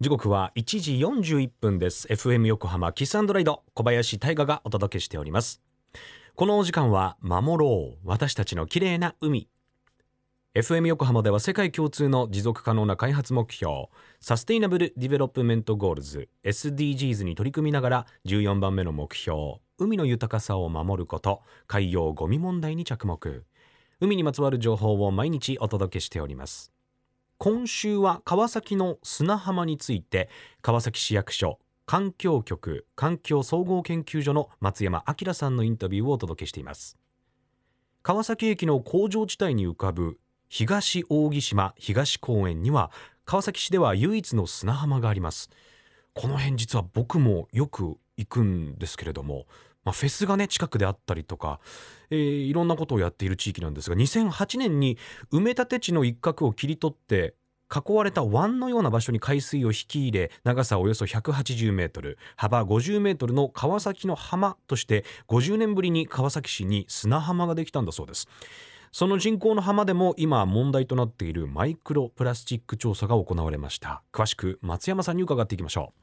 [0.00, 0.92] 時刻は1時
[1.34, 2.06] 41分です。
[2.06, 5.60] FM 横浜 KISS & RIDE 小林大賀がお届けしております。
[6.36, 7.98] このお時間は守ろう。
[8.04, 9.48] 私たちの綺麗な海。
[10.54, 13.88] FM 横浜では世界共通の持続可能な開発目標
[14.20, 23.42] Sustainable Development Goals SDGs に取り組みながら14番目の目標海の豊かさを守ること海洋ゴミ問題に着目。
[23.98, 26.72] 海にまつわる情報を毎日お届けしております。
[27.40, 30.28] 今週は川崎の砂浜について
[30.60, 36.98] 川崎市役所環境局環境総合研究所の松山明さんのインタビューをお届けしています。
[38.02, 42.90] 川崎駅の工場地帯に浮かぶ東扇島東公園には
[43.24, 45.48] 川崎市では唯一の砂浜があります。
[46.14, 49.46] この辺実は僕もよく行くんですけれども
[49.88, 51.60] まあ、フェスがね近くであったりとか、
[52.10, 54.98] えー、いろんなことをやっている地域なんですが2008年に
[55.32, 57.34] 埋め立て地の一角を切り取って
[57.74, 68.28] 囲われた湾のような場所に海水を引き入れ長さおよそ180メートル幅50メートルの川崎の浜として50年ぶりに川崎市に砂浜ができたんだそうです。
[68.90, 74.02] その人工の浜でも今問題となっているマイクロプラスチック調査が行われました。
[74.12, 76.00] 詳しく松山さんに伺っていきましょう。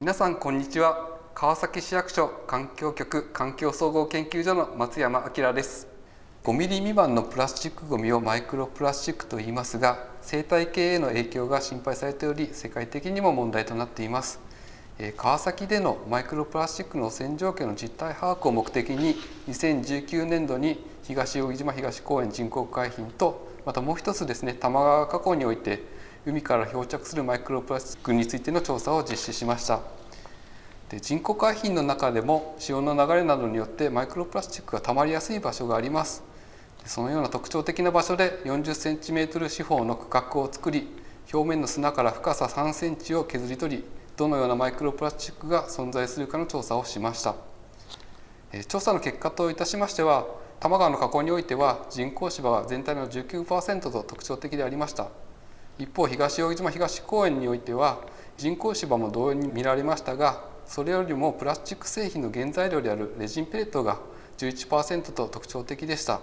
[0.00, 1.21] 皆さんこんにちは。
[1.34, 5.88] 川崎市役所環境局環境総合研究所の松山明です。
[6.44, 14.40] 5ミリ未満のプラスチックごみをマイクロプラスチックと言いますが生態系への影響が心配されており世界的にも問題となっています。
[15.16, 19.16] 川崎でのマイクロプラスチックの洗浄家の実態把握を目的に
[19.48, 25.82] 2019年度に東扇島東公園人工海浜とまたもう一つですね多摩川河口において
[26.26, 30.01] 海から漂着するマイクロプラスチックについての調査を実施しました。
[30.92, 36.22] で人工海浜の中でも潮の流れなどによってマイクロプラスチックがたまりやすい場所があります。
[36.84, 40.86] そのような特徴的な場所で 40cm 四方の区画を作り
[41.32, 43.84] 表面の砂から深さ 3cm を削り取り
[44.18, 47.36] どのようなマイクロプラスチックが存在するかの調査をしました。
[48.68, 50.26] 調査の結果といたしましては
[50.60, 55.08] 多摩川の河口においては人工芝は全体の19%と特徴的でありました。
[55.78, 58.00] 一方東扇島東公園においては
[58.36, 63.98] 人工芝も同様に見られましたがそれよりもプラスチック製品の原材料であるレジンペレットが
[64.38, 66.20] 11%と特徴的でした。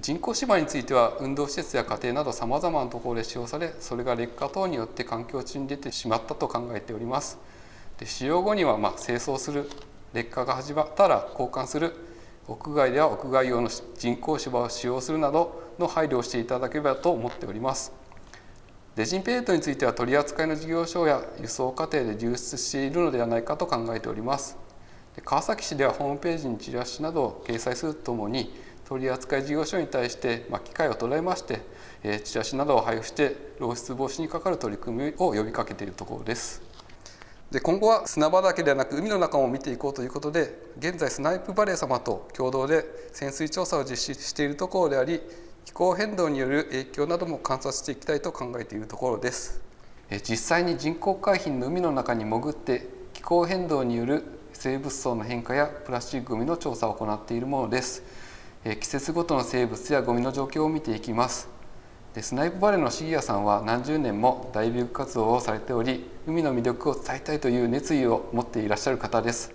[0.00, 7.38] 人工芝については運動施設や家庭などさまざまなところで使用されそれが劣化等によって環境中に出てしまったと考えております。
[7.98, 9.70] で使用後にはま清掃する
[10.12, 11.94] 劣化が始まったら交換する
[12.48, 17.92] 屋外では屋外用の人工芝を使用するなどの配慮をしていただければと思っております。
[18.96, 24.56] レジンペレットについては取り扱いの事業所や輸送過程で流出しているのではないかと考えております。
[25.24, 31.60] 川崎市ではホームページにチラシなどを掲載するとともに取扱事業所に対して、ま、機会を捉えまして、
[32.04, 36.62] え、チラシなどを配布して漏出防止にかかる取り組みを呼びかけているところです。
[37.50, 45.20] で今後は砂場だけではなく海の中も見ていこうということで現在スナイプバレー様と共同で潜水調査を実施しているところであり
[45.64, 49.62] 気候変動による影響なども観察していきたいと考えているところです。
[50.28, 58.02] 実際に人工海浜の海の中に潜って気候変動による生物層の変化やプラスチックごみの調査を行っているものです。
[58.64, 61.48] 季節ごとの生物やゴミの状況を見ていきます。
[62.14, 69.52] でスナイプバレーのシギアさんは何十年もダイビング活動をされており海の魅力を伝えたいという熱意を持っていらっしゃる方です、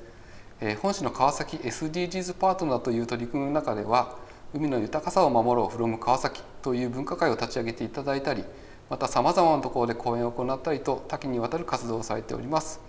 [0.60, 4.18] え本市の川崎 SDGs パートナーという取り組みの中では
[4.54, 8.44] 海の豊かさを守ろう from 川崎という文化会を立ち上げていただいたり
[8.90, 12.82] またさまざまなところで講演を行ったりと多岐にわたる活動をされております。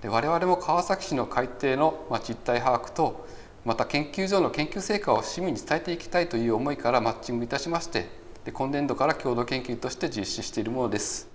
[0.00, 3.26] で我々も川崎市の海底の実態把握と
[3.64, 8.08] また研究所の研究成果を市民に伝えていきたいという思いからマッチングいたしまして
[8.44, 11.30] で今年度から共同研究として実施しているものです。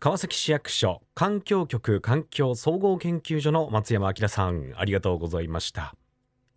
[0.00, 5.94] 川崎市役所環境局環境総合研究所の松山明さんありがとうございました。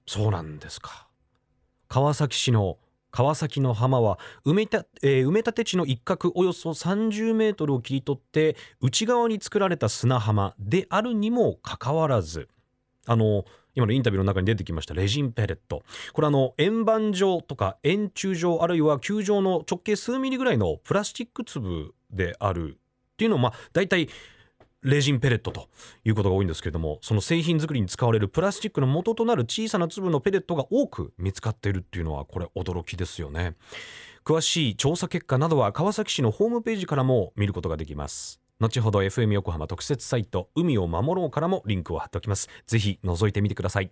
[0.05, 1.06] そうなんですか。
[1.87, 2.77] 川崎市の
[3.11, 12.47] 川崎の浜は埋めた、えー、埋め立て地の一角およそ30メートルを切り取って内側に作られた砂浜であるにもかかわらず
[13.05, 15.83] あの今のインタビューの中に出てきましたレジンペレット。
[16.13, 22.79] これあの円盤状とか円柱状あるいは球状の直径数ミリぐらいのプラスチック粒である
[23.13, 24.09] っていうのをまあ大体
[24.83, 25.67] レジンペレットと
[26.05, 33.55] いうことが多いんですけれどもその製品作りに使われるプラスチックの元となる小さな粒のペレットが多く見つかっているっていうのはこれ驚きですよね。
[34.23, 38.41] 詳しい調査結果などは川崎市のホームページからも見ることができます。
[38.59, 42.49] 後ほど FM 横浜特設サイト海を守ろうからもリンクを貼っておきます。
[42.65, 43.91] ぜひ覗いてみてください。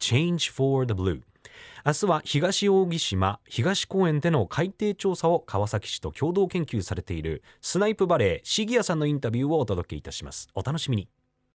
[0.00, 1.22] Change for the Blue
[1.84, 10.48] 明日は東扇島東公園での海底調査を川崎市と共同研究されているスナイプバレーシギアさんのインタビューをお届けいたします。
[10.54, 11.08] お楽しみに。